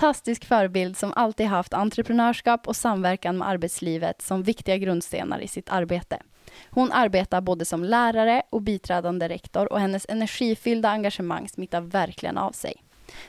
[0.00, 5.70] Fantastisk förebild som alltid haft entreprenörskap och samverkan med arbetslivet som viktiga grundstenar i sitt
[5.70, 6.22] arbete.
[6.70, 12.52] Hon arbetar både som lärare och biträdande rektor och hennes energifyllda engagemang smittar verkligen av
[12.52, 12.74] sig.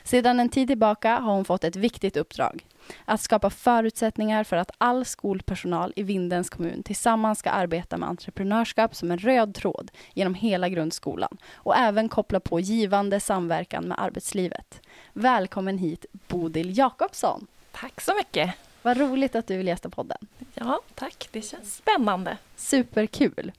[0.04, 2.66] Sedan en tid tillbaka har hon fått ett viktigt uppdrag.
[3.06, 8.96] Att skapa förutsättningar för att all skolpersonal i Vindens kommun tillsammans ska arbeta med entreprenörskap
[8.96, 14.82] som en röd tråd genom hela grundskolan och även koppla på givande samverkan med arbetslivet.
[15.14, 17.48] Välkommen hit Bodil Jakobsson.
[17.72, 18.56] Tack så mycket.
[18.82, 20.18] Vad roligt att du vill gästa podden.
[20.54, 21.30] Ja, tack.
[21.32, 22.38] Det känns spännande.
[22.56, 23.52] Superkul.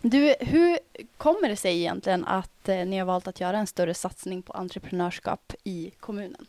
[0.00, 0.78] Du, hur
[1.16, 4.52] kommer det sig egentligen att eh, ni har valt att göra en större satsning på
[4.52, 6.46] entreprenörskap i kommunen?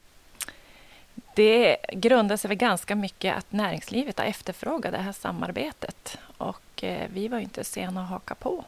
[1.36, 7.10] Det grundar sig väl ganska mycket att näringslivet har efterfrågat det här samarbetet och eh,
[7.14, 8.66] vi var inte sena att haka på.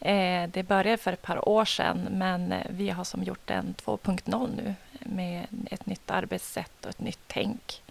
[0.00, 4.56] Eh, det började för ett par år sedan men vi har som gjort en 2.0
[4.56, 7.82] nu med ett nytt arbetssätt och ett nytt tänk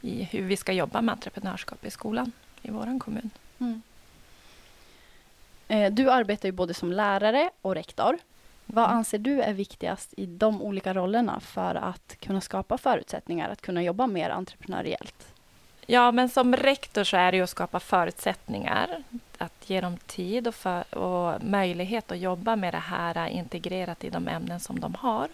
[0.00, 3.30] i hur vi ska jobba med entreprenörskap i skolan i vår kommun.
[3.58, 3.82] Mm.
[5.70, 8.18] Eh, du arbetar ju både som lärare och rektor.
[8.66, 8.96] Vad mm.
[8.96, 13.82] anser du är viktigast i de olika rollerna för att kunna skapa förutsättningar att kunna
[13.82, 15.26] jobba mer entreprenöriellt?
[15.86, 19.02] Ja, men som rektor så är det ju att skapa förutsättningar,
[19.38, 24.10] att ge dem tid och, för, och möjlighet att jobba med det här integrerat i
[24.10, 25.28] de ämnen som de har.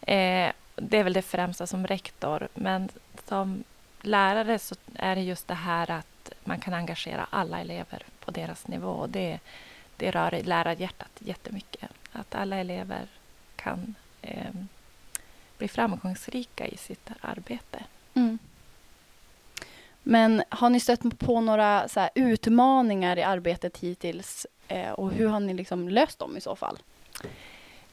[0.00, 2.88] Eh, det är väl det främsta som rektor, men
[3.28, 3.64] som
[4.00, 6.11] lärare så är det just det här att
[6.44, 9.06] man kan engagera alla elever på deras nivå.
[9.06, 9.38] Det,
[9.96, 11.90] det rör lärarhjärtat jättemycket.
[12.12, 13.06] Att alla elever
[13.56, 14.50] kan eh,
[15.58, 17.84] bli framgångsrika i sitt arbete.
[18.14, 18.38] Mm.
[20.02, 25.40] Men har ni stött på några så utmaningar i arbetet hittills eh, och hur har
[25.40, 26.78] ni liksom löst dem i så fall?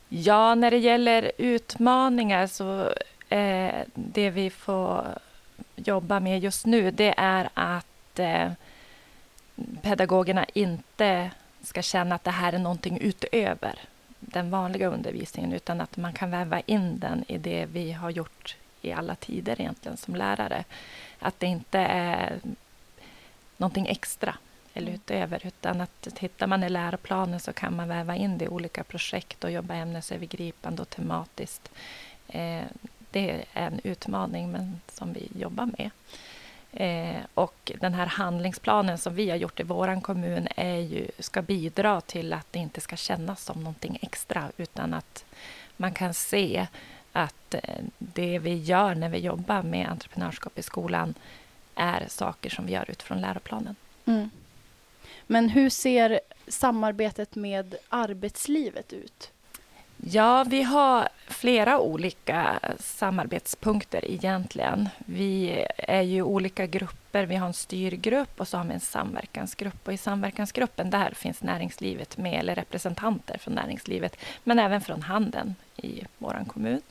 [0.09, 2.93] Ja, när det gäller utmaningar så
[3.29, 5.05] eh, det vi får
[5.75, 7.88] jobba med just nu det är att
[8.19, 8.51] eh,
[9.81, 11.31] pedagogerna inte
[11.61, 13.79] ska känna att det här är någonting utöver
[14.19, 18.55] den vanliga undervisningen utan att man kan väva in den i det vi har gjort
[18.81, 20.63] i alla tider egentligen som lärare.
[21.19, 22.39] Att det inte är
[23.57, 24.35] någonting extra
[24.73, 24.95] eller mm.
[24.95, 28.83] utöver utan att tittar man i läroplanen så kan man väva in det i olika
[28.83, 31.71] projekt och jobba ämnesövergripande och tematiskt.
[32.27, 32.63] Eh,
[33.11, 35.89] det är en utmaning men som vi jobbar med.
[36.73, 41.41] Eh, och den här handlingsplanen som vi har gjort i vår kommun är ju, ska
[41.41, 45.25] bidra till att det inte ska kännas som någonting extra utan att
[45.77, 46.67] man kan se
[47.11, 51.13] att eh, det vi gör när vi jobbar med entreprenörskap i skolan
[51.75, 53.75] är saker som vi gör utifrån läroplanen.
[54.05, 54.29] Mm.
[55.27, 59.31] Men hur ser samarbetet med arbetslivet ut?
[59.97, 64.89] Ja, vi har flera olika samarbetspunkter egentligen.
[64.97, 67.23] Vi är ju olika grupper.
[67.23, 69.87] Vi har en styrgrupp och så har vi en samverkansgrupp.
[69.87, 75.55] Och I samverkansgruppen där finns näringslivet med, eller representanter från näringslivet, men även från handeln
[75.77, 76.81] i vår kommun.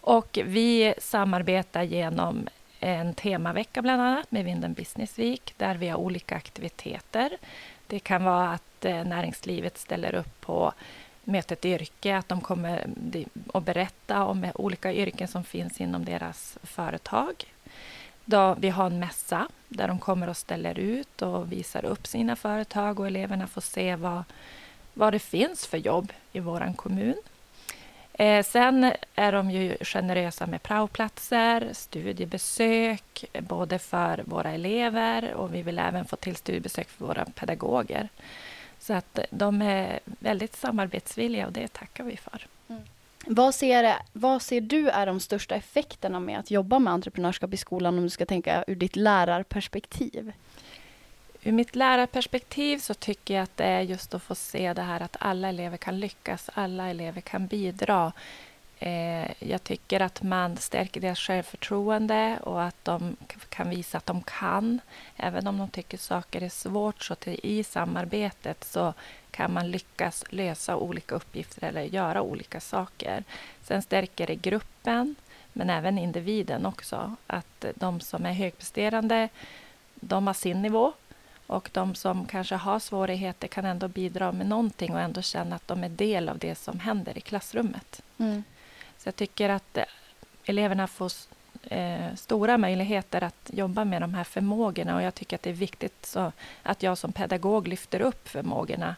[0.00, 2.48] Och vi samarbetar genom
[2.80, 7.30] en temavecka bland annat med Vinden Business Week där vi har olika aktiviteter.
[7.86, 10.72] Det kan vara att eh, näringslivet ställer upp på
[11.28, 12.86] möta ett yrke, att de kommer
[13.54, 17.44] att berätta om olika yrken som finns inom deras företag.
[18.24, 22.36] Då vi har en mässa där de kommer och ställer ut och visar upp sina
[22.36, 24.22] företag och eleverna får se vad,
[24.94, 27.16] vad det finns för jobb i vår kommun.
[28.12, 35.62] Eh, sen är de ju generösa med praoplatser, studiebesök, både för våra elever och vi
[35.62, 38.08] vill även få till studiebesök för våra pedagoger.
[38.88, 42.46] Så att de är väldigt samarbetsvilliga och det tackar vi för.
[42.68, 42.82] Mm.
[43.26, 47.56] Vad, ser, vad ser du är de största effekterna med att jobba med entreprenörskap i
[47.56, 50.32] skolan om du ska tänka ur ditt lärarperspektiv?
[51.42, 55.00] Ur mitt lärarperspektiv så tycker jag att det är just att få se det här
[55.00, 58.12] att alla elever kan lyckas, alla elever kan bidra.
[58.80, 63.16] Eh, jag tycker att man stärker deras självförtroende och att de
[63.48, 64.80] kan visa att de kan.
[65.16, 68.94] Även om de tycker saker är svårt så till, i samarbetet så
[69.30, 73.24] kan man lyckas lösa olika uppgifter eller göra olika saker.
[73.62, 75.14] Sen stärker det gruppen,
[75.52, 77.16] men även individen också.
[77.26, 79.28] Att de som är högpresterande,
[79.94, 80.92] de har sin nivå
[81.46, 85.68] och de som kanske har svårigheter kan ändå bidra med någonting och ändå känna att
[85.68, 88.02] de är del av det som händer i klassrummet.
[88.18, 88.44] Mm.
[88.98, 89.84] Så jag tycker att eh,
[90.44, 91.12] eleverna får
[91.62, 95.54] eh, stora möjligheter att jobba med de här förmågorna och jag tycker att det är
[95.54, 98.96] viktigt så att jag som pedagog lyfter upp förmågorna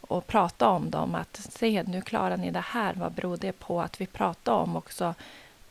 [0.00, 1.14] och pratar om dem.
[1.14, 2.94] Att se, nu klarar ni det här.
[2.94, 3.80] Vad beror det på?
[3.80, 5.14] Att vi pratar om också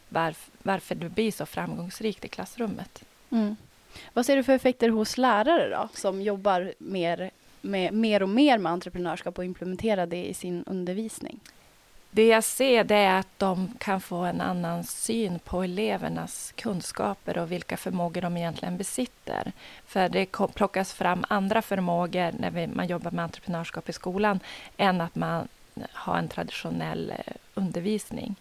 [0.09, 3.03] varf varför du blir så framgångsrikt i klassrummet.
[3.29, 3.55] Mm.
[4.13, 7.31] Vad ser du för effekter hos lärare då, som jobbar mer,
[7.61, 11.39] med, mer och mer med entreprenörskap och implementerar det i sin undervisning?
[12.15, 17.37] Det jag ser det är att de kan få en annan syn på elevernas kunskaper
[17.37, 19.51] och vilka förmågor de egentligen besitter.
[19.85, 20.25] För det
[20.55, 24.39] plockas fram andra förmågor när man jobbar med entreprenörskap i skolan
[24.77, 25.47] än att man
[25.91, 28.35] har en traditionell eh, undervisning.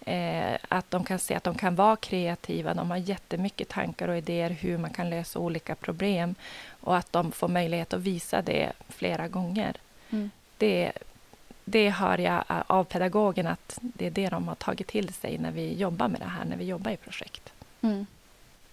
[0.00, 4.16] Eh, att de kan se att de kan vara kreativa, de har jättemycket tankar och
[4.16, 6.34] idéer hur man kan lösa olika problem
[6.80, 9.76] och att de får möjlighet att visa det flera gånger.
[10.10, 10.30] Mm.
[10.58, 10.92] Det
[11.70, 15.38] det hör jag eh, av pedagogen att det är det de har tagit till sig
[15.38, 17.52] när vi jobbar med det här, när vi jobbar i projekt.
[17.80, 18.06] Mm.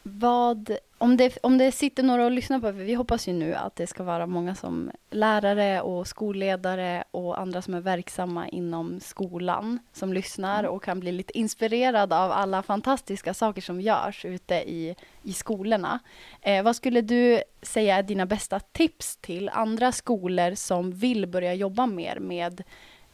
[0.10, 3.56] Vad, om, det, om det sitter några och lyssnar på, för vi hoppas ju nu
[3.56, 9.00] att det ska vara många som lärare och skolledare och andra som är verksamma inom
[9.00, 10.72] skolan som lyssnar mm.
[10.72, 16.00] och kan bli lite inspirerade av alla fantastiska saker som görs ute i, i skolorna.
[16.42, 21.54] Eh, vad skulle du säga är dina bästa tips till andra skolor som vill börja
[21.54, 22.64] jobba mer med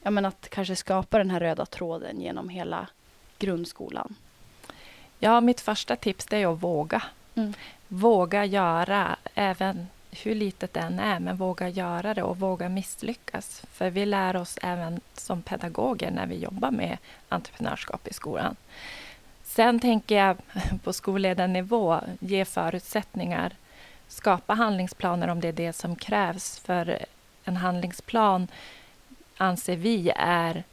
[0.03, 2.87] ja, men att kanske skapa den här röda tråden genom hela
[3.39, 4.15] grundskolan?
[5.23, 7.03] Ja, mitt första tips är att våga.
[7.35, 7.53] Mm.
[7.87, 13.63] Våga göra, även hur litet det än är, men våga göra det och våga misslyckas.
[13.71, 16.97] För vi lär oss även som pedagoger när vi jobbar med
[17.29, 18.55] entreprenörskap i skolan.
[19.43, 20.37] Sen tänker jag
[20.83, 23.53] på skolledarnivå, ge förutsättningar,
[24.07, 26.59] skapa handlingsplaner om det är det som krävs.
[26.59, 27.05] För
[27.43, 28.47] en handlingsplan
[29.37, 30.63] anser vi är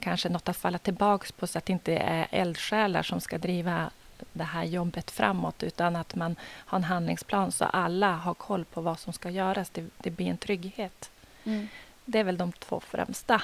[0.00, 3.90] kanske något att falla tillbaka på så att det inte är eldsjälar som ska driva
[4.32, 8.80] det här jobbet framåt utan att man har en handlingsplan så alla har koll på
[8.80, 9.70] vad som ska göras.
[9.70, 11.10] Det, det blir en trygghet.
[11.44, 11.68] Mm.
[12.04, 13.42] Det är väl de två främsta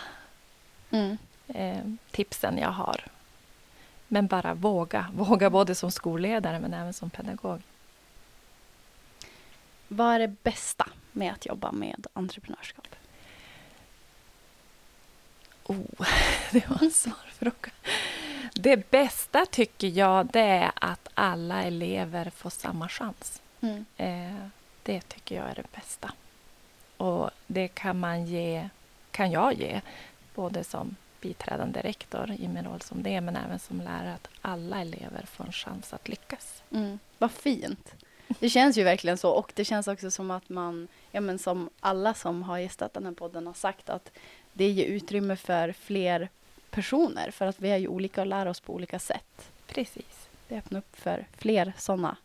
[0.91, 1.19] mm.
[1.49, 3.05] eh, tipsen jag har.
[4.09, 5.07] Men bara våga.
[5.15, 7.63] Våga både som skolledare men även som pedagog.
[9.89, 12.89] Vad är det bästa med att jobba med entreprenörskap?
[15.71, 16.07] Oh,
[16.53, 17.71] det var en svår fråga.
[18.55, 23.43] Det bästa tycker jag det är att alla elever får samma chans.
[23.61, 23.85] Mm.
[23.97, 24.47] Eh,
[24.83, 26.13] det tycker jag är det bästa.
[26.97, 28.69] Och det kan man ge,
[29.11, 29.81] kan jag ge,
[30.35, 34.81] både som biträdande rektor i min roll som det, men även som lärare, att alla
[34.81, 36.63] elever får en chans att lyckas.
[36.71, 36.99] Mm.
[37.19, 37.95] Vad fint.
[38.39, 41.71] Det känns ju verkligen så och det känns också som att man, ja men som
[41.81, 44.13] alla som har gästat den här podden har sagt att
[44.53, 46.29] det ger utrymme för fler
[46.71, 49.51] personer för att vi är ju olika och lär oss på olika sätt.
[49.67, 50.29] Precis.
[50.49, 52.17] Det öppnar upp för fler sådana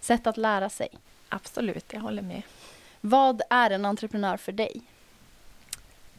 [0.00, 0.88] sätt att lära sig.
[1.28, 2.42] Absolut, jag håller med.
[3.00, 4.82] Vad är en entreprenör för dig?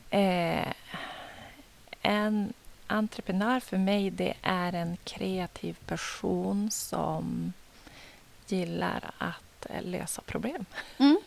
[0.09, 0.73] Eh,
[2.01, 2.53] en
[2.87, 7.53] entreprenör för mig det är en kreativ person som
[8.47, 10.65] gillar att eh, lösa problem.
[10.97, 11.17] Mm.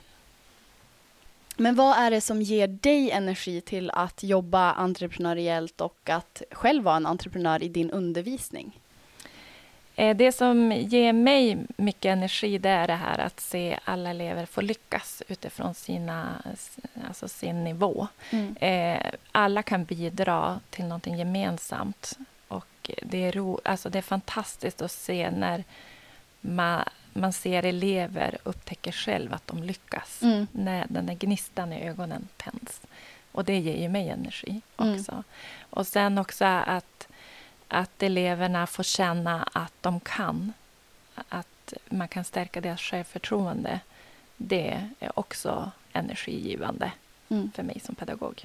[1.58, 6.84] Men vad är det som ger dig energi till att jobba entreprenöriellt och att själv
[6.84, 8.78] vara en entreprenör i din undervisning?
[9.98, 14.46] Eh, det som ger mig mycket energi det är det här att se alla elever
[14.46, 16.42] få lyckas utifrån sina,
[17.08, 18.08] alltså sin nivå.
[18.30, 18.56] Mm.
[18.60, 22.18] Eh, alla kan bidra till någonting gemensamt.
[22.48, 25.64] Och det, är ro, alltså det är fantastiskt att se när
[26.40, 26.84] man,
[27.20, 30.22] man ser elever upptäcker själv att de lyckas.
[30.22, 30.46] Mm.
[30.52, 32.80] När den där gnistan i ögonen tänds.
[33.32, 34.94] Och det ger ju mig energi mm.
[34.94, 35.12] också.
[35.12, 35.24] Mm.
[35.70, 37.08] Och sen också att,
[37.68, 40.52] att eleverna får känna att de kan.
[41.28, 43.80] Att man kan stärka deras självförtroende.
[44.36, 46.92] Det är också energigivande
[47.28, 47.50] mm.
[47.54, 48.44] för mig som pedagog.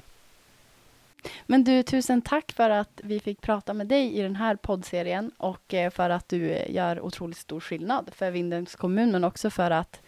[1.46, 5.30] Men du, tusen tack för att vi fick prata med dig i den här poddserien
[5.36, 9.50] och eh, för att du eh, gör otroligt stor skillnad för Vindelns kommun, men också
[9.50, 10.00] för att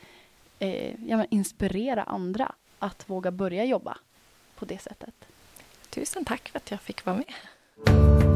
[0.59, 3.99] eh, ja, inspirera andra att våga börja jobba
[4.57, 5.15] på det sättet.
[5.91, 8.36] Tusen tack för att jag fick vara med.